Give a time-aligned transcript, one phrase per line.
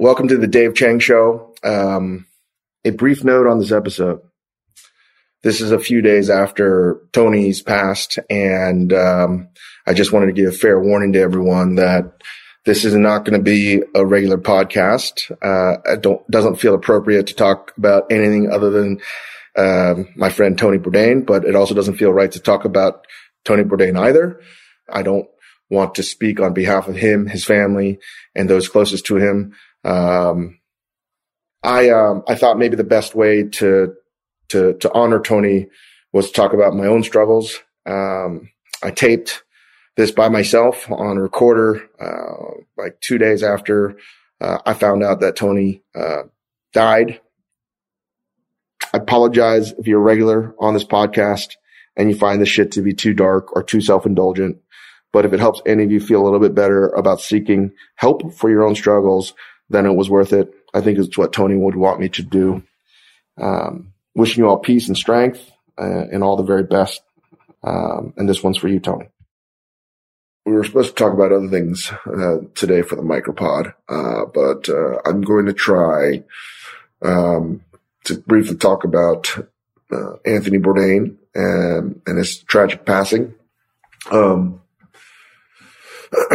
[0.00, 1.54] Welcome to the Dave Chang Show.
[1.62, 2.24] Um,
[2.86, 4.22] a brief note on this episode.
[5.42, 9.50] This is a few days after Tony's passed, and um,
[9.86, 12.22] I just wanted to give a fair warning to everyone that
[12.64, 15.30] this is not going to be a regular podcast.
[15.42, 19.02] Uh, it don't doesn't feel appropriate to talk about anything other than
[19.58, 23.04] um, my friend Tony Bourdain, but it also doesn't feel right to talk about
[23.44, 24.40] Tony Bourdain either.
[24.90, 25.28] I don't
[25.68, 27.98] want to speak on behalf of him, his family,
[28.34, 29.52] and those closest to him.
[29.84, 30.60] Um,
[31.62, 33.94] I um, I thought maybe the best way to
[34.48, 35.66] to to honor Tony
[36.12, 37.58] was to talk about my own struggles.
[37.86, 38.50] Um,
[38.82, 39.42] I taped
[39.96, 43.96] this by myself on a recorder uh, like two days after
[44.40, 46.22] uh, I found out that Tony uh,
[46.72, 47.20] died.
[48.92, 51.54] I apologize if you're a regular on this podcast
[51.96, 54.56] and you find this shit to be too dark or too self indulgent.
[55.12, 58.32] But if it helps any of you feel a little bit better about seeking help
[58.32, 59.34] for your own struggles,
[59.70, 60.52] then it was worth it.
[60.74, 62.62] I think it's what Tony would want me to do.
[63.40, 67.00] Um, wishing you all peace and strength uh, and all the very best.
[67.62, 69.08] Um, and this one's for you, Tony.
[70.44, 74.68] We were supposed to talk about other things uh, today for the micropod, uh, but
[74.68, 76.24] uh, I'm going to try
[77.02, 77.62] um,
[78.04, 79.30] to briefly talk about
[79.92, 83.34] uh, Anthony Bourdain and, and his tragic passing.
[84.10, 84.62] Um,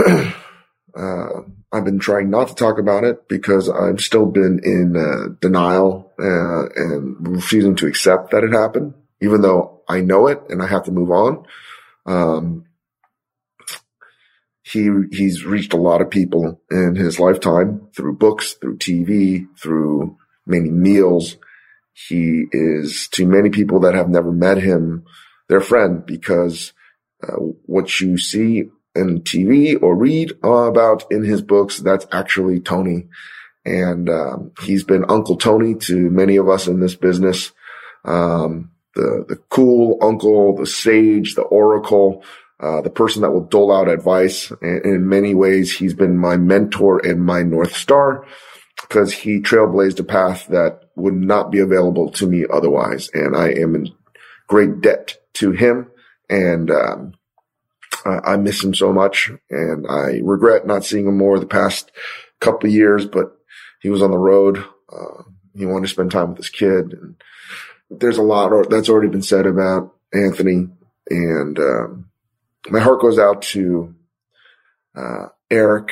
[0.95, 1.41] uh,
[1.75, 6.13] I've been trying not to talk about it because I've still been in uh, denial
[6.17, 10.67] uh, and refusing to accept that it happened, even though I know it and I
[10.67, 11.45] have to move on.
[12.05, 12.65] Um,
[14.63, 20.17] he he's reached a lot of people in his lifetime through books, through TV, through
[20.45, 21.35] many meals.
[21.91, 25.03] He is to many people that have never met him,
[25.49, 26.71] their friend because
[27.21, 27.33] uh,
[27.65, 33.07] what you see in TV or read about in his books, that's actually Tony.
[33.65, 37.51] And um, he's been Uncle Tony to many of us in this business.
[38.03, 42.23] Um, the the cool uncle, the sage, the oracle,
[42.59, 44.51] uh, the person that will dole out advice.
[44.61, 48.25] And in many ways, he's been my mentor and my north star
[48.81, 53.09] because he trailblazed a path that would not be available to me otherwise.
[53.13, 53.93] And I am in
[54.47, 55.87] great debt to him.
[56.29, 57.13] And um,
[58.05, 61.91] I miss him so much and I regret not seeing him more the past
[62.39, 63.35] couple of years, but
[63.81, 64.63] he was on the road.
[64.91, 65.23] Uh,
[65.55, 66.93] he wanted to spend time with his kid.
[66.93, 67.15] And
[67.89, 70.69] there's a lot that's already been said about Anthony
[71.09, 72.09] and, um,
[72.69, 73.93] my heart goes out to,
[74.95, 75.89] uh, Eric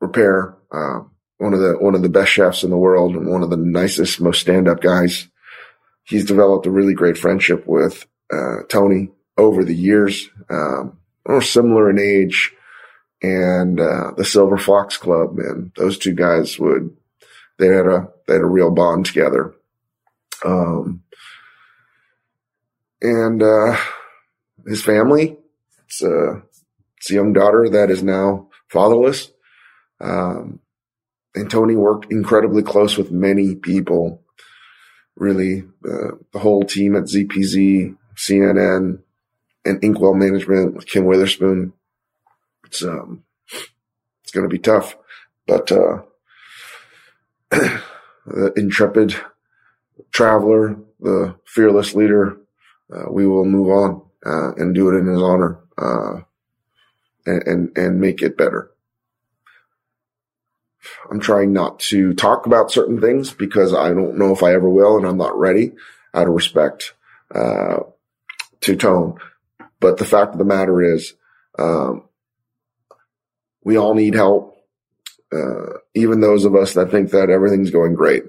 [0.00, 1.00] Ripert, uh,
[1.38, 3.56] one of the, one of the best chefs in the world and one of the
[3.56, 5.28] nicest, most stand up guys.
[6.04, 11.90] He's developed a really great friendship with, uh, Tony over the years, um, or similar
[11.90, 12.52] in age
[13.22, 16.96] and, uh, the Silver Fox Club, man, those two guys would,
[17.58, 19.54] they had a, they had a real bond together.
[20.44, 21.02] Um,
[23.00, 23.76] and, uh,
[24.66, 25.36] his family,
[25.86, 26.42] it's a,
[26.96, 29.30] it's a young daughter that is now fatherless.
[30.00, 30.60] Um,
[31.34, 34.22] and Tony worked incredibly close with many people,
[35.16, 38.98] really, uh, the whole team at ZPZ, CNN,
[39.64, 41.72] and Inkwell Management with Kim Witherspoon.
[42.66, 43.24] It's um,
[44.22, 44.96] it's going to be tough,
[45.46, 46.02] but uh,
[47.50, 49.16] the intrepid
[50.10, 52.38] traveler, the fearless leader,
[52.92, 56.20] uh, we will move on uh, and do it in his honor uh,
[57.26, 58.70] and, and and make it better.
[61.10, 64.68] I'm trying not to talk about certain things because I don't know if I ever
[64.68, 65.72] will, and I'm not ready
[66.14, 66.94] out of respect
[67.34, 67.80] uh,
[68.62, 69.18] to Tone.
[69.82, 71.12] But the fact of the matter is,
[71.58, 72.04] um,
[73.64, 74.56] we all need help.
[75.32, 78.22] Uh, even those of us that think that everything's going great.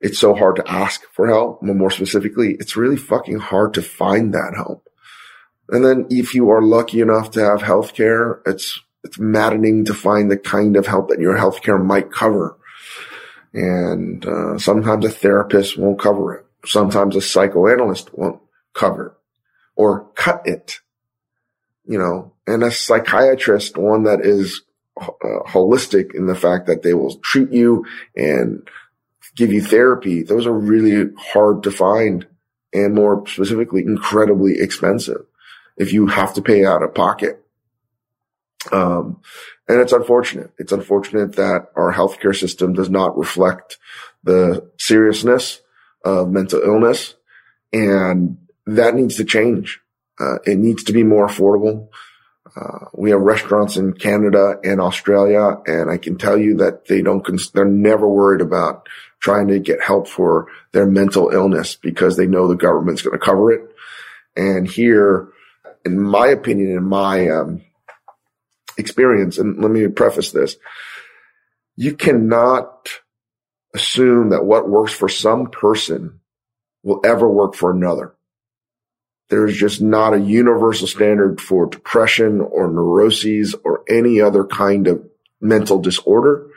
[0.00, 1.62] It's so hard to ask for help.
[1.62, 4.88] More specifically, it's really fucking hard to find that help.
[5.68, 10.28] And then if you are lucky enough to have healthcare, it's, it's maddening to find
[10.28, 12.58] the kind of help that your healthcare might cover.
[13.54, 16.46] And, uh, sometimes a therapist won't cover it.
[16.66, 18.40] Sometimes a psychoanalyst won't
[18.74, 19.21] cover it
[19.76, 20.80] or cut it,
[21.84, 24.62] you know, and a psychiatrist, one that is
[25.00, 25.06] uh,
[25.46, 28.68] holistic in the fact that they will treat you and
[29.36, 30.22] give you therapy.
[30.22, 32.26] Those are really hard to find
[32.72, 35.26] and more specifically, incredibly expensive
[35.76, 37.44] if you have to pay out of pocket.
[38.70, 39.20] Um,
[39.68, 40.52] and it's unfortunate.
[40.58, 43.78] It's unfortunate that our healthcare system does not reflect
[44.22, 45.60] the seriousness
[46.04, 47.14] of mental illness
[47.72, 49.80] and that needs to change.
[50.20, 51.88] Uh, it needs to be more affordable.
[52.54, 57.00] Uh, we have restaurants in Canada and Australia, and I can tell you that they
[57.00, 58.88] don't, cons- they're never worried about
[59.20, 63.24] trying to get help for their mental illness because they know the government's going to
[63.24, 63.74] cover it.
[64.36, 65.28] And here,
[65.84, 67.62] in my opinion, in my um,
[68.76, 70.56] experience, and let me preface this,
[71.76, 72.90] you cannot
[73.74, 76.20] assume that what works for some person
[76.82, 78.14] will ever work for another.
[79.32, 85.02] There's just not a universal standard for depression or neuroses or any other kind of
[85.40, 86.50] mental disorder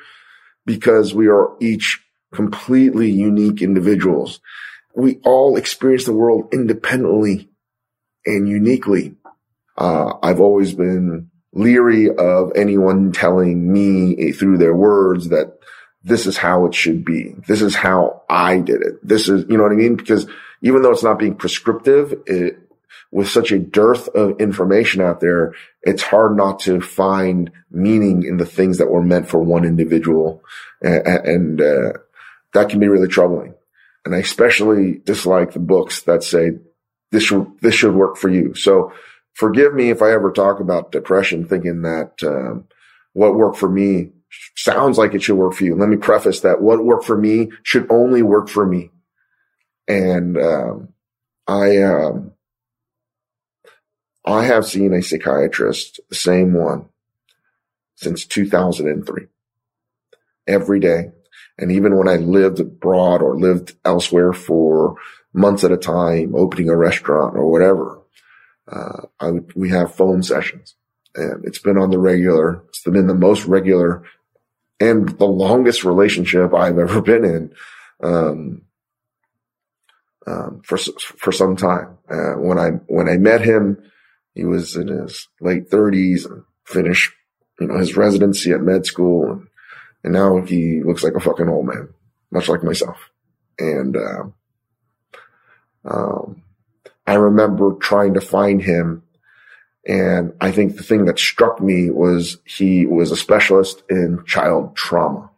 [0.66, 4.42] because we are each completely unique individuals.
[4.94, 7.50] We all experience the world independently
[8.26, 9.16] and uniquely.
[9.78, 15.60] Uh, I've always been leery of anyone telling me through their words that
[16.04, 17.36] this is how it should be.
[17.48, 18.96] This is how I did it.
[19.02, 19.96] This is, you know what I mean?
[19.96, 20.28] Because
[20.62, 22.60] even though it's not being prescriptive, it,
[23.12, 28.38] with such a dearth of information out there, it's hard not to find meaning in
[28.38, 30.44] the things that were meant for one individual.
[30.82, 31.94] And, and uh,
[32.54, 33.54] that can be really troubling.
[34.04, 36.52] And I especially dislike the books that say
[37.12, 38.54] this should, this should work for you.
[38.54, 38.94] So
[39.34, 42.68] forgive me if I ever talk about depression thinking that, um,
[43.14, 44.12] what worked for me
[44.56, 45.76] sounds like it should work for you.
[45.76, 48.92] Let me preface that what worked for me should only work for me.
[49.88, 50.90] And, um,
[51.48, 52.32] I, um,
[54.26, 56.90] I have seen a psychiatrist, the same one,
[57.96, 59.28] since 2003,
[60.48, 61.12] every day.
[61.58, 64.96] And even when I lived abroad or lived elsewhere for
[65.34, 68.02] months at a time, opening a restaurant or whatever,
[68.68, 70.76] uh, I would, we have phone sessions
[71.16, 72.64] and it's been on the regular.
[72.70, 74.04] It's been the most regular
[74.80, 77.54] and the longest relationship I've ever been in.
[78.04, 78.62] Um,
[80.28, 82.00] um, for, for some time.
[82.10, 83.78] Uh, when I, when I met him,
[84.36, 87.14] he was in his late thirties and finished,
[87.60, 89.32] you know, his residency at med school.
[89.32, 89.48] And,
[90.04, 91.90] and now he looks like a fucking old man,
[92.32, 92.98] much like myself.
[93.58, 94.24] And, uh,
[95.86, 96.44] um,
[97.08, 99.04] I remember trying to find him.
[99.88, 104.76] And I think the thing that struck me was he was a specialist in child
[104.76, 105.30] trauma.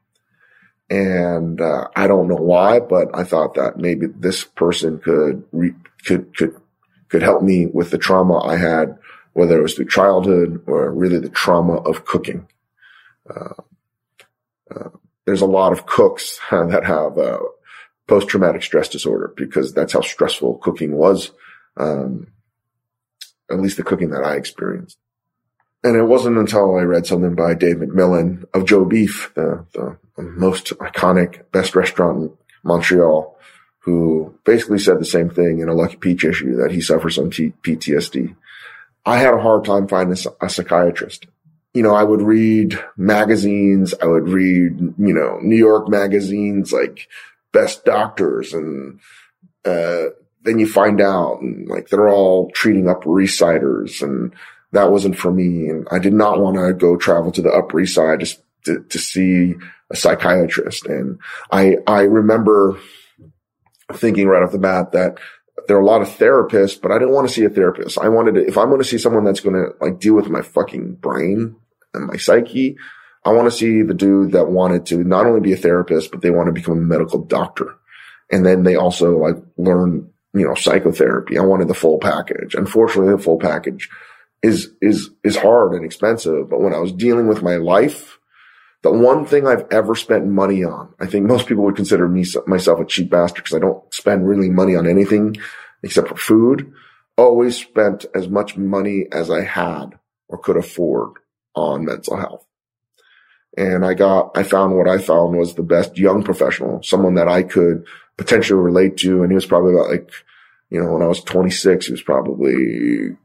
[0.90, 5.76] And, uh, I don't know why, but I thought that maybe this person could, re-
[6.06, 6.56] could, could
[7.10, 8.98] could help me with the trauma I had,
[9.34, 12.48] whether it was through childhood or really the trauma of cooking.
[13.30, 13.54] Uh,
[14.74, 14.90] uh,
[15.26, 17.40] there's a lot of cooks that have uh,
[18.08, 21.32] post-traumatic stress disorder because that's how stressful cooking was.
[21.76, 22.28] Um,
[23.50, 24.98] at least the cooking that I experienced.
[25.84, 29.98] And it wasn't until I read something by Dave McMillan of Joe Beef, the, the
[30.18, 33.38] most iconic, best restaurant in Montreal,
[33.88, 37.32] who basically said the same thing in a Lucky Peach issue that he suffers from
[37.32, 38.36] PTSD.
[39.06, 41.26] I had a hard time finding a psychiatrist.
[41.74, 43.94] You know, I would read magazines.
[44.02, 47.08] I would read, you know, New York magazines like
[47.54, 49.00] Best Doctors and,
[49.64, 50.08] uh,
[50.42, 54.34] then you find out and like they're all treating Upper East Siders and
[54.74, 55.70] that wasn't for me.
[55.70, 58.84] And I did not want to go travel to the Upper East Side just to,
[58.84, 59.56] to see
[59.90, 60.88] a psychiatrist.
[60.88, 61.20] And
[61.50, 62.78] I, I remember
[63.94, 65.18] thinking right off the bat that
[65.68, 67.98] there are a lot of therapists, but I didn't want to see a therapist.
[67.98, 70.30] I wanted to, if I'm going to see someone that's going to like deal with
[70.30, 71.56] my fucking brain
[71.94, 72.78] and my psyche,
[73.26, 76.22] I want to see the dude that wanted to not only be a therapist, but
[76.22, 77.76] they want to become a medical doctor.
[78.32, 81.38] And then they also like learn, you know, psychotherapy.
[81.38, 82.56] I wanted the full package.
[82.56, 83.90] Unfortunately, the full package
[84.44, 86.50] is, is, is hard and expensive.
[86.50, 88.17] But when I was dealing with my life,
[88.84, 92.26] the one thing I've ever spent money on, I think most people would consider me
[92.46, 95.36] myself a cheap bastard because I don't spend really money on anything
[95.84, 96.72] except for food.
[97.18, 101.14] Always spent as much money as I had or could afford
[101.56, 102.46] on mental health.
[103.58, 107.28] And I got, I found what I found was the best young professional, someone that
[107.28, 109.24] I could potentially relate to.
[109.24, 110.12] And he was probably about like,
[110.70, 113.18] you know, when I was 26, he was probably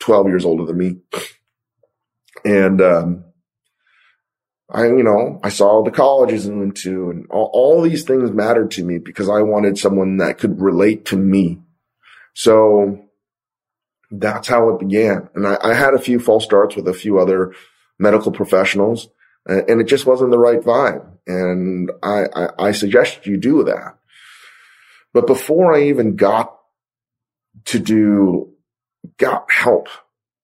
[0.00, 0.96] 12 years older than me.
[2.44, 3.25] And, um,
[4.68, 8.32] I, you know, I saw the colleges I went to and all, all, these things
[8.32, 11.60] mattered to me because I wanted someone that could relate to me.
[12.34, 13.00] So
[14.10, 15.28] that's how it began.
[15.34, 17.54] And I, I had a few false starts with a few other
[17.98, 19.08] medical professionals
[19.46, 21.06] and, and it just wasn't the right vibe.
[21.28, 23.96] And I, I, I suggest you do that.
[25.12, 26.56] But before I even got
[27.66, 28.52] to do,
[29.16, 29.88] got help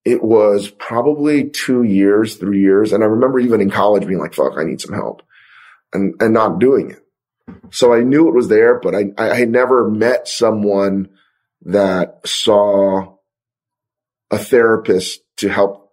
[0.04, 2.92] it was probably two years, three years.
[2.92, 5.23] And I remember even in college being like, fuck, I need some help
[5.92, 6.99] and, and not doing it.
[7.71, 11.11] So I knew it was there, but I, I had never met someone
[11.62, 13.16] that saw
[14.30, 15.92] a therapist to help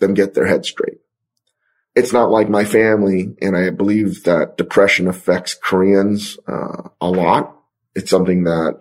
[0.00, 0.98] them get their head straight.
[1.94, 7.56] It's not like my family, and I believe that depression affects Koreans uh, a lot.
[7.94, 8.80] It's something that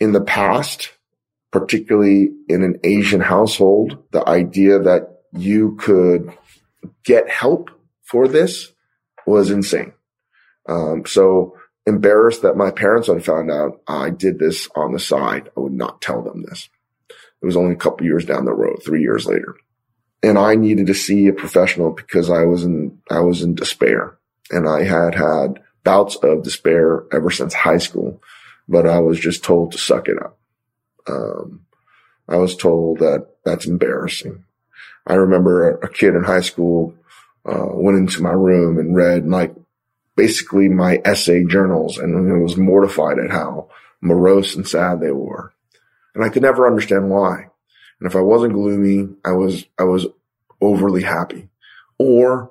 [0.00, 0.92] in the past,
[1.58, 6.30] particularly in an Asian household, the idea that you could
[7.02, 7.70] get help
[8.02, 8.72] for this
[9.26, 9.94] was insane.
[10.68, 15.48] Um, so embarrassed that my parents had found out I did this on the side.
[15.56, 16.68] I would not tell them this.
[17.08, 19.54] It was only a couple years down the road, three years later.
[20.22, 24.18] And I needed to see a professional because I was in, I was in despair
[24.50, 28.20] and I had had bouts of despair ever since high school,
[28.68, 30.38] but I was just told to suck it up.
[31.08, 31.66] Um,
[32.28, 34.44] I was told that that's embarrassing.
[35.06, 36.94] I remember a, kid in high school,
[37.44, 39.54] uh, went into my room and read like
[40.16, 43.68] basically my essay journals and was mortified at how
[44.00, 45.52] morose and sad they were.
[46.14, 47.48] And I could never understand why.
[48.00, 50.06] And if I wasn't gloomy, I was, I was
[50.60, 51.48] overly happy
[51.98, 52.50] or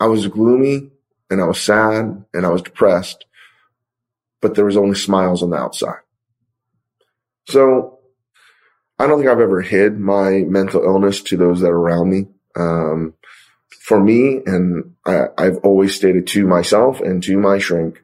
[0.00, 0.90] I was gloomy
[1.30, 3.26] and I was sad and I was depressed,
[4.40, 6.00] but there was only smiles on the outside.
[7.48, 7.98] So
[8.98, 12.26] I don't think I've ever hid my mental illness to those that are around me.
[12.56, 13.14] Um,
[13.80, 18.02] for me, and I, I've always stated to myself and to my shrink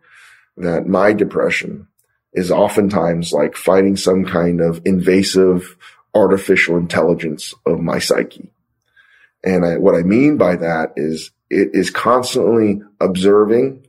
[0.57, 1.89] that my depression
[2.33, 5.77] is oftentimes like fighting some kind of invasive
[6.15, 8.51] artificial intelligence of my psyche.
[9.45, 13.87] And I, what I mean by that is it is constantly observing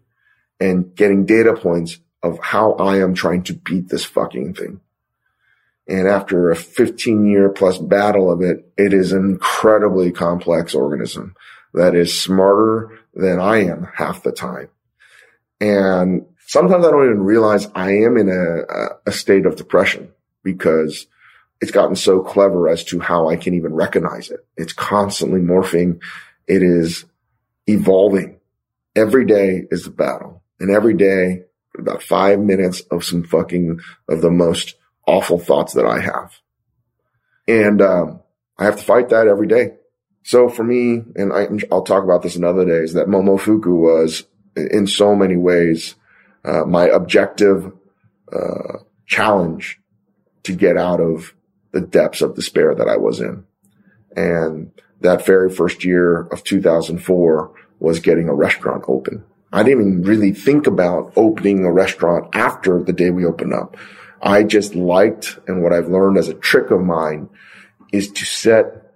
[0.60, 4.80] and getting data points of how I am trying to beat this fucking thing.
[5.88, 11.36] And after a 15 year plus battle of it, it is an incredibly complex organism
[11.74, 14.70] that is smarter than I am half the time.
[15.60, 20.12] And sometimes I don't even realize I am in a, a state of depression
[20.44, 21.08] because
[21.62, 24.46] it's gotten so clever as to how I can even recognize it.
[24.58, 26.02] It's constantly morphing.
[26.48, 27.06] It is
[27.68, 28.40] evolving.
[28.96, 31.44] Every day is a battle and every day
[31.78, 34.76] about five minutes of some fucking of the most
[35.06, 36.40] awful thoughts that I have.
[37.48, 38.20] And, um,
[38.58, 39.74] I have to fight that every day.
[40.24, 44.24] So for me, and I, will talk about this another day, is that Momofuku was
[44.56, 45.96] in so many ways
[46.46, 47.72] uh, my objective
[48.32, 49.80] uh, challenge
[50.44, 51.34] to get out of
[51.72, 53.46] the depths of despair that I was in.
[54.16, 59.26] And that very first year of 2004 was getting a restaurant open.
[59.52, 63.78] I didn't even really think about opening a restaurant after the day we opened up.
[64.24, 67.30] I just liked, and what I've learned as a trick of mine
[67.92, 68.94] is to set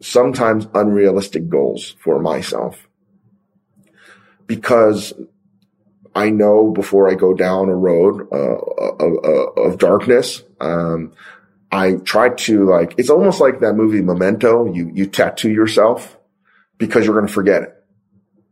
[0.00, 2.88] sometimes unrealistic goals for myself
[4.46, 5.12] because
[6.14, 8.56] I know before I go down a road uh,
[9.04, 11.12] of, of, darkness, um,
[11.70, 14.72] I try to like, it's almost like that movie Memento.
[14.72, 16.18] You, you tattoo yourself
[16.78, 17.84] because you're going to forget it,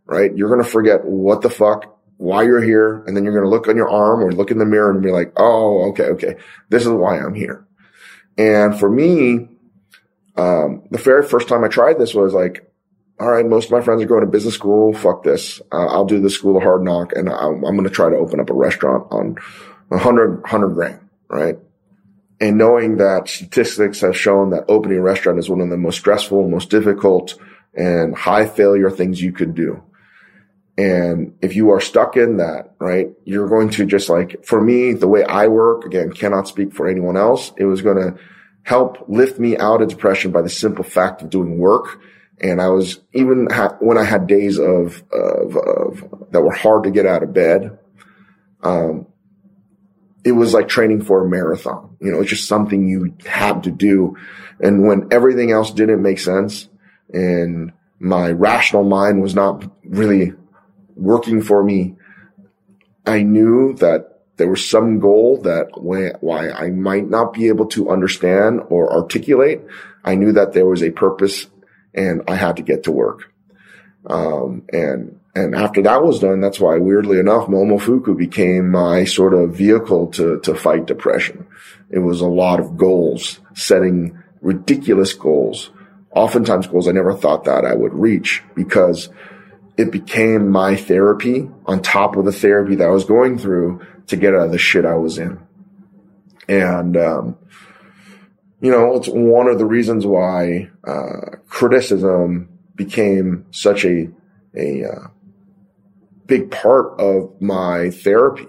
[0.04, 0.36] right?
[0.36, 3.02] You're going to forget what the fuck, why you're here.
[3.06, 5.02] And then you're going to look on your arm or look in the mirror and
[5.02, 6.04] be like, Oh, okay.
[6.04, 6.36] Okay.
[6.68, 7.66] This is why I'm here.
[8.38, 9.48] And for me,
[10.36, 12.70] um, the very first time I tried this was like,
[13.18, 14.92] all right, most of my friends are going to business school.
[14.92, 15.60] Fuck this.
[15.72, 18.16] Uh, I'll do the school of hard knock and I'm, I'm going to try to
[18.16, 19.36] open up a restaurant on
[19.90, 21.58] a hundred, hundred grand, right?
[22.38, 25.98] And knowing that statistics have shown that opening a restaurant is one of the most
[25.98, 27.38] stressful, most difficult
[27.72, 29.82] and high failure things you could do.
[30.78, 34.92] And if you are stuck in that, right, you're going to just like, for me,
[34.92, 37.52] the way I work, again, cannot speak for anyone else.
[37.56, 38.18] It was going to
[38.62, 42.00] help lift me out of depression by the simple fact of doing work.
[42.38, 46.84] And I was even ha- when I had days of, of, of, that were hard
[46.84, 47.78] to get out of bed.
[48.62, 49.06] Um,
[50.24, 51.96] it was like training for a marathon.
[52.00, 54.16] You know, it's just something you had to do.
[54.60, 56.68] And when everything else didn't make sense
[57.14, 60.32] and my rational mind was not really
[60.96, 61.94] working for me,
[63.06, 67.90] I knew that there was some goal that why I might not be able to
[67.90, 69.66] understand or articulate.
[70.04, 71.46] I knew that there was a purpose
[71.94, 73.32] and I had to get to work.
[74.06, 79.34] Um, and, and after that was done, that's why weirdly enough, Momofuku became my sort
[79.34, 81.46] of vehicle to, to fight depression.
[81.90, 85.70] It was a lot of goals, setting ridiculous goals,
[86.10, 89.08] oftentimes goals I never thought that I would reach because
[89.76, 94.16] it became my therapy on top of the therapy that I was going through to
[94.16, 95.38] get out of the shit I was in.
[96.48, 97.38] And, um,
[98.60, 104.08] you know, it's one of the reasons why, uh, criticism became such a,
[104.54, 105.08] a, uh,
[106.26, 108.46] big part of my therapy.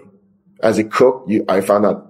[0.60, 2.04] As a cook, you, I found that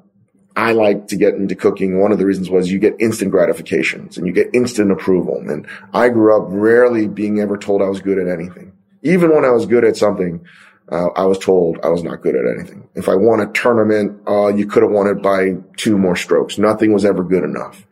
[0.56, 2.00] I like to get into cooking.
[2.00, 5.36] One of the reasons was you get instant gratifications and you get instant approval.
[5.36, 8.72] And I grew up rarely being ever told I was good at anything.
[9.02, 10.44] Even when I was good at something,
[10.90, 12.88] uh, I was told I was not good at anything.
[12.94, 16.58] If I won a tournament, uh, you could have won it by two more strokes.
[16.58, 17.86] Nothing was ever good enough.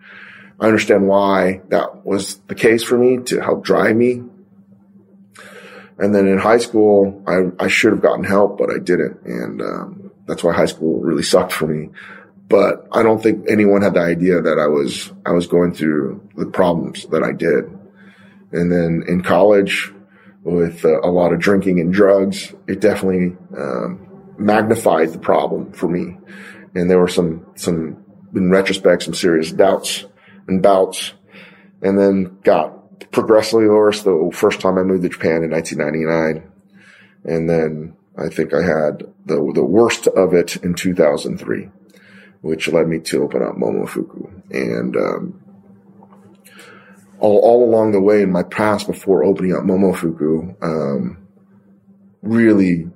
[0.58, 4.22] I understand why that was the case for me to help drive me.
[5.98, 9.22] And then in high school, I, I should have gotten help, but I didn't.
[9.24, 11.90] And, um, that's why high school really sucked for me.
[12.48, 16.28] But I don't think anyone had the idea that I was, I was going through
[16.36, 17.64] the problems that I did.
[18.52, 19.92] And then in college,
[20.46, 24.06] with uh, a lot of drinking and drugs, it definitely um,
[24.38, 26.16] magnified the problem for me.
[26.76, 30.04] And there were some, some, in retrospect, some serious doubts
[30.46, 31.14] and bouts.
[31.82, 36.48] And then got progressively worse the first time I moved to Japan in 1999.
[37.24, 41.70] And then I think I had the, the worst of it in 2003,
[42.42, 44.30] which led me to open up Momofuku.
[44.52, 45.42] And, um,
[47.18, 51.26] all, all along the way in my past before opening up Momofuku, um,
[52.22, 52.90] really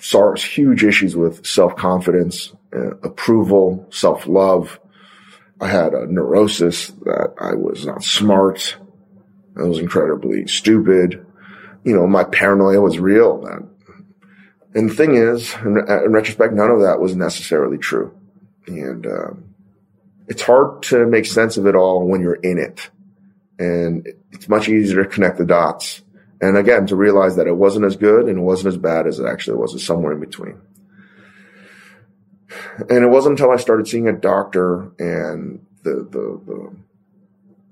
[0.00, 4.80] saw huge issues with self-confidence, uh, approval, self-love.
[5.60, 8.76] I had a neurosis that I was not smart.
[9.56, 11.24] I was incredibly stupid.
[11.84, 13.42] You know, my paranoia was real.
[13.42, 13.68] That,
[14.74, 18.16] and the thing is, in, in, retrospect, none of that was necessarily true.
[18.66, 19.54] And, um,
[20.28, 22.90] it's hard to make sense of it all when you're in it
[23.62, 26.02] and it's much easier to connect the dots.
[26.40, 29.20] And again, to realize that it wasn't as good and it wasn't as bad as
[29.20, 29.74] it actually was.
[29.74, 30.60] It's somewhere in between.
[32.90, 36.76] And it wasn't until I started seeing a doctor and the, the, the,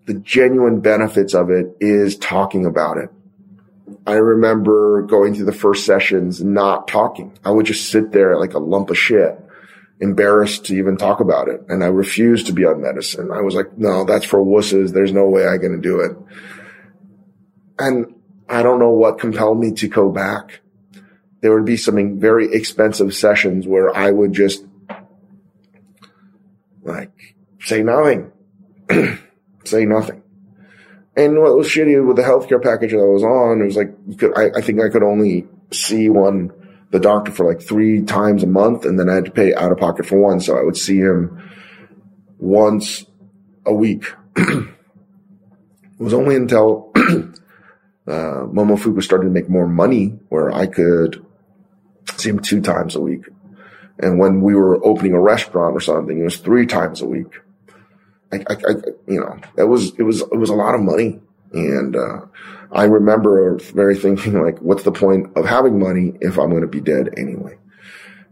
[0.07, 3.11] the genuine benefits of it is talking about it.
[4.07, 7.37] I remember going through the first sessions, not talking.
[7.45, 9.37] I would just sit there like a lump of shit
[10.01, 11.63] embarrassed to even talk about it.
[11.69, 13.31] And I refused to be on medicine.
[13.31, 14.93] I was like, no, that's for wusses.
[14.93, 16.17] There's no way going to do it.
[17.79, 18.15] And
[18.49, 20.61] I don't know what compelled me to go back.
[21.41, 24.65] There would be some very expensive sessions where I would just
[26.83, 28.33] like say nothing,
[29.65, 30.23] say nothing.
[31.17, 33.93] And what was shitty with the healthcare package that I was on, it was like,
[34.37, 36.53] I, I think I could only see one
[36.91, 39.73] the doctor for like three times a month and then I had to pay out
[39.73, 40.41] of pocket for one.
[40.41, 41.51] So I would see him
[42.39, 43.07] once
[43.65, 44.13] a week.
[44.37, 44.69] it
[45.99, 51.25] was only until uh, Momofuku started to make more money where I could
[52.17, 53.25] see him two times a week.
[53.99, 57.41] And when we were opening a restaurant or something, it was three times a week.
[58.33, 58.75] I, I, I
[59.07, 61.21] you know, it was, it was, it was a lot of money.
[61.53, 62.21] And, uh,
[62.73, 66.69] I remember very thinking like, what's the point of having money if I'm going to
[66.69, 67.59] be dead anyway?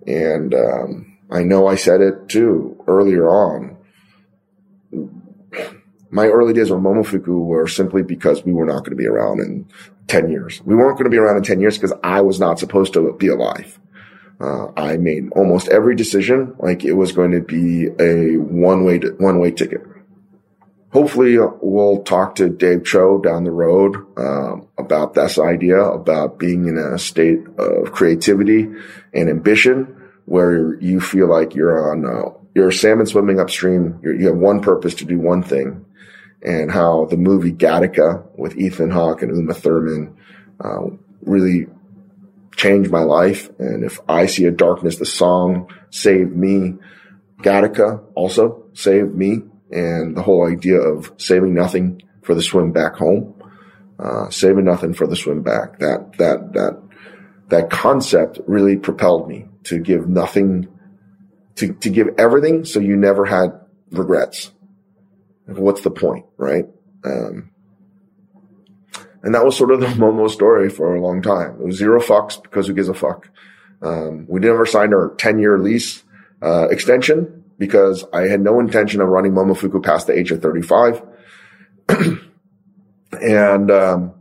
[0.07, 3.76] And, um, I know I said it too earlier on.
[6.11, 9.40] My early days with Momofuku were simply because we were not going to be around
[9.40, 9.66] in
[10.07, 10.62] 10 years.
[10.64, 13.12] We weren't going to be around in 10 years because I was not supposed to
[13.12, 13.78] be alive.
[14.40, 18.98] Uh, I made almost every decision like it was going to be a one way,
[19.18, 19.83] one way ticket
[20.92, 26.66] hopefully we'll talk to Dave Choe down the road um, about this idea about being
[26.66, 28.68] in a state of creativity
[29.12, 34.01] and ambition where you feel like you're on uh, you're salmon swimming upstream.
[34.03, 35.85] You're, you have one purpose to do one thing,
[36.42, 40.16] and how the movie Gattaca with Ethan Hawke and Uma Thurman
[40.61, 40.87] uh,
[41.22, 41.66] really
[42.57, 43.48] changed my life.
[43.59, 46.74] And if I see a darkness, the song saved me.
[47.42, 52.96] Gattaca also saved me and the whole idea of saving nothing for the swim back
[52.96, 53.35] home,
[53.98, 55.78] uh, saving nothing for the swim back.
[55.78, 56.83] That that that
[57.48, 60.68] that concept really propelled me to give nothing,
[61.57, 64.52] to to give everything, so you never had regrets.
[65.46, 66.66] What's the point, right?
[67.04, 67.50] Um,
[69.22, 71.52] and that was sort of the Momo story for a long time.
[71.61, 73.28] It was zero fucks because who gives a fuck?
[73.81, 76.02] Um, we never signed our 10 year lease,
[76.42, 81.03] uh, extension because I had no intention of running Momofuku past the age of 35.
[83.21, 84.14] and, um,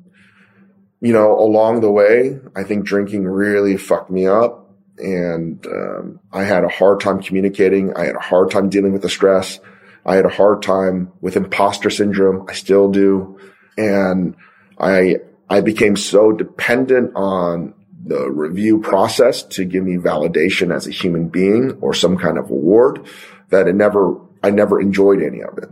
[1.00, 4.71] you know, along the way, I think drinking really fucked me up.
[4.97, 7.95] And um, I had a hard time communicating.
[7.95, 9.60] I had a hard time dealing with the stress.
[10.04, 12.47] I had a hard time with imposter syndrome.
[12.50, 13.39] I still do.
[13.78, 14.36] And
[14.80, 17.76] I, I became so dependent on
[18.08, 22.50] the review process to give me validation as a human being or some kind of
[22.50, 23.08] award
[23.50, 25.70] that it never, I never enjoyed any of it.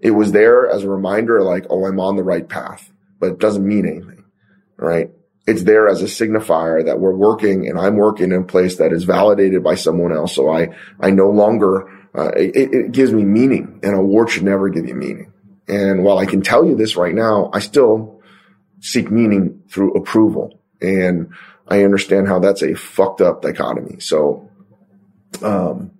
[0.00, 3.38] It was there as a reminder like, oh, I'm on the right path, but it
[3.38, 4.24] doesn't mean anything,
[4.76, 5.10] right?
[5.46, 8.92] It's there as a signifier that we're working and I'm working in a place that
[8.92, 10.34] is validated by someone else.
[10.34, 14.70] So I, I no longer Uh, it, it gives me meaning and award should never
[14.70, 15.32] give you meaning.
[15.66, 18.22] And while I can tell you this right now, I still
[18.78, 20.60] seek meaning through approval.
[20.80, 21.34] And
[21.66, 24.00] I understand how that's a fucked up dichotomy.
[24.00, 24.50] So,
[25.42, 25.92] um,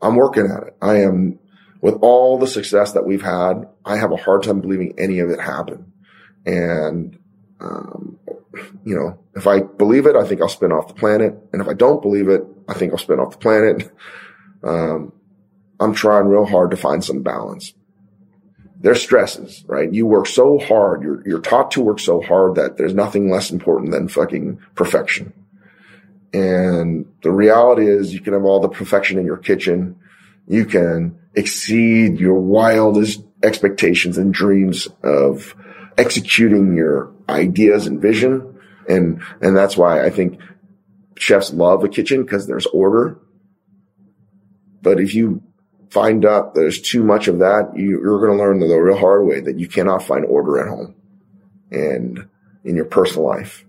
[0.00, 0.76] I'm working at it.
[0.80, 1.38] I am
[1.80, 3.68] with all the success that we've had.
[3.84, 5.92] I have a hard time believing any of it happened.
[6.46, 7.18] And,
[7.60, 8.18] um,
[8.84, 11.34] you know, if I believe it, I think I'll spin off the planet.
[11.52, 13.90] And if I don't believe it, I think I'll spin off the planet.
[14.62, 15.12] Um,
[15.78, 17.74] I'm trying real hard to find some balance.
[18.84, 19.90] There's stresses, right?
[19.90, 21.02] You work so hard.
[21.02, 25.32] You're, you're taught to work so hard that there's nothing less important than fucking perfection.
[26.34, 29.96] And the reality is you can have all the perfection in your kitchen.
[30.46, 35.56] You can exceed your wildest expectations and dreams of
[35.96, 38.60] executing your ideas and vision.
[38.86, 40.40] And, and that's why I think
[41.16, 43.18] chefs love a kitchen because there's order.
[44.82, 45.42] But if you
[45.90, 49.26] find out there's too much of that, you, are going to learn the, real hard
[49.26, 50.94] way that you cannot find order at home
[51.70, 52.28] and
[52.64, 53.64] in your personal life.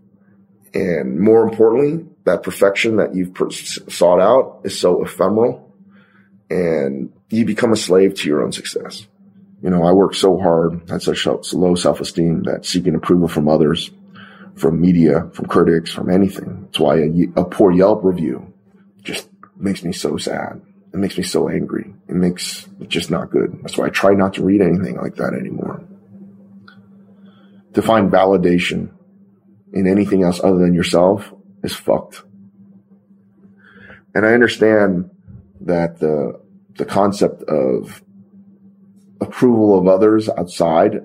[0.74, 5.74] And more importantly, that perfection that you've sought out is so ephemeral
[6.50, 9.08] and you become a slave to your own success.
[9.62, 13.90] You know, I work so hard, had such low self-esteem that seeking approval from others,
[14.56, 16.64] from media, from critics, from anything.
[16.64, 18.54] That's why a, a poor Yelp review
[19.02, 20.62] just makes me so sad.
[20.96, 21.94] It makes me so angry.
[22.08, 23.60] It makes it just not good.
[23.62, 25.84] That's why I try not to read anything like that anymore.
[27.74, 28.92] To find validation
[29.74, 31.34] in anything else other than yourself
[31.66, 32.24] is fucked.
[34.16, 35.10] And I understand
[35.60, 36.40] that the
[36.78, 38.02] the concept of
[39.20, 41.02] approval of others outside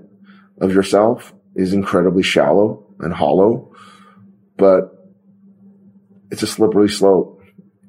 [0.61, 3.75] of yourself is incredibly shallow and hollow,
[4.57, 5.11] but
[6.31, 7.43] it's a slippery slope.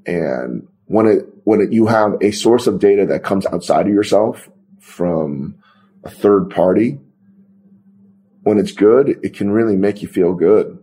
[0.08, 3.94] And when it, when it, you have a source of data that comes outside of
[3.94, 4.50] yourself
[4.80, 5.56] from
[6.04, 7.00] a third party,
[8.44, 10.78] when it's good, it can really make you feel good.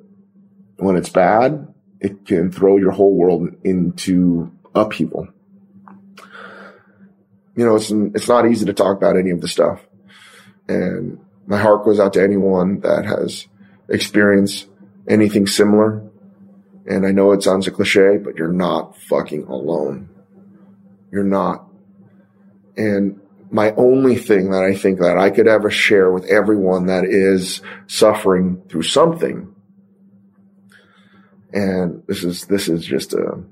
[0.77, 5.29] When it's bad, it can throw your whole world into upheaval
[7.59, 9.85] you know, it's, it's not easy to talk about any of the stuff.
[10.69, 13.49] And my heart goes out to anyone that has
[13.89, 14.69] experienced
[15.09, 16.09] anything similar.
[16.89, 20.09] And I know it sounds a cliche, but you're not fucking alone.
[21.13, 21.69] You're not.
[22.77, 23.21] And
[23.51, 27.61] my only thing that I think that I could ever share with everyone that is
[27.87, 29.55] suffering through something.
[31.53, 33.43] And this is, this is just a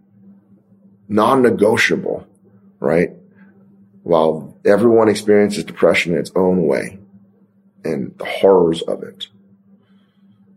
[1.08, 2.26] non-negotiable,
[2.80, 3.10] right?
[4.06, 6.96] while everyone experiences depression in its own way
[7.84, 9.26] and the horrors of it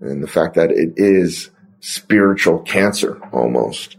[0.01, 3.97] and the fact that it is spiritual cancer almost.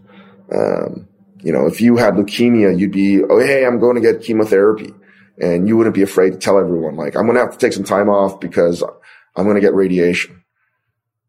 [0.53, 1.09] Um,
[1.43, 4.95] you know, if you had leukemia, you'd be, oh, hey, I'm going to get chemotherapy.
[5.39, 7.73] And you wouldn't be afraid to tell everyone, like, I'm going to have to take
[7.73, 8.83] some time off because
[9.37, 10.45] I'm going to get radiation.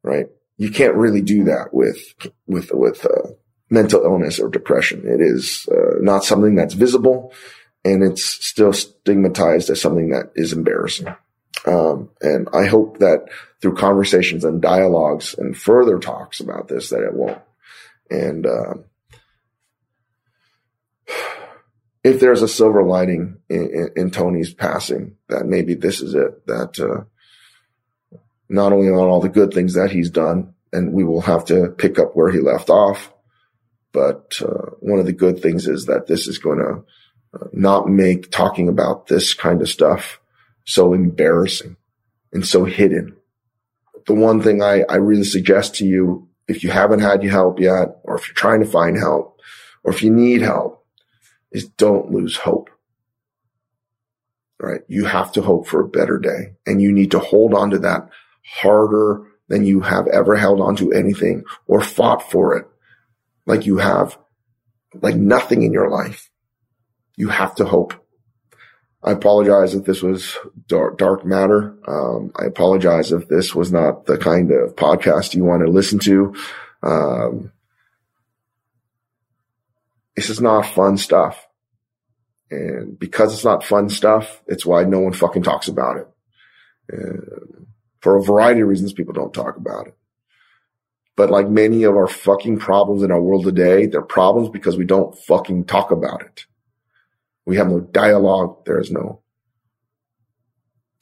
[0.03, 0.25] Right.
[0.57, 1.97] You can't really do that with,
[2.45, 3.29] with, with, uh,
[3.69, 5.03] mental illness or depression.
[5.05, 7.33] It is uh, not something that's visible
[7.83, 11.07] and it's still stigmatized as something that is embarrassing.
[11.65, 13.25] Um, and I hope that
[13.61, 17.41] through conversations and dialogues and further talks about this, that it won't.
[18.09, 18.73] And, uh,
[22.03, 26.47] if there's a silver lining in, in, in, Tony's passing, that maybe this is it,
[26.47, 27.03] that, uh,
[28.49, 31.69] not only on all the good things that he's done, and we will have to
[31.69, 33.13] pick up where he left off,
[33.91, 36.83] but, uh, one of the good things is that this is going to,
[37.53, 40.20] not make talking about this kind of stuff
[40.65, 41.77] so embarrassing
[42.31, 43.15] and so hidden.
[44.07, 47.59] The one thing I, I really suggest to you, if you haven't had your help
[47.59, 49.39] yet, or if you're trying to find help,
[49.83, 50.85] or if you need help,
[51.51, 52.69] is don't lose hope.
[54.59, 54.81] Right?
[54.87, 57.79] You have to hope for a better day and you need to hold on to
[57.79, 58.09] that
[58.45, 62.67] harder than you have ever held on to anything or fought for it
[63.45, 64.17] like you have
[65.01, 66.31] like nothing in your life
[67.21, 67.93] you have to hope.
[69.03, 70.37] I apologize if this was
[70.67, 71.75] dark, dark matter.
[71.87, 75.97] Um, I apologize if this was not the kind of podcast you want to listen
[75.99, 76.35] to.
[76.83, 77.51] Um,
[80.15, 81.47] this is not fun stuff.
[82.51, 86.07] And because it's not fun stuff, it's why no one fucking talks about it.
[86.89, 87.65] And
[88.01, 89.97] for a variety of reasons, people don't talk about it.
[91.15, 94.85] But like many of our fucking problems in our world today, they're problems because we
[94.85, 96.45] don't fucking talk about it.
[97.45, 98.65] We have no dialogue.
[98.65, 99.21] There is no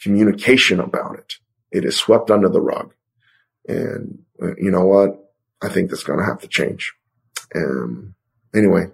[0.02, 1.36] communication about it.
[1.71, 2.93] It is swept under the rug.
[3.67, 5.34] And uh, you know what?
[5.62, 6.93] I think that's going to have to change.
[7.56, 8.15] Um,
[8.56, 8.91] anyway,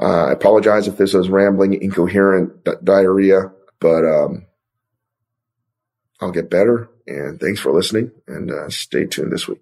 [0.00, 4.46] Uh, I apologize if this was rambling, incoherent di- diarrhea, but um,
[6.20, 6.88] I'll get better.
[7.06, 9.60] And thanks for listening and uh, stay tuned this week.